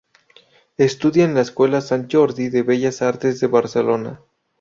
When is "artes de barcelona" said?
3.03-4.19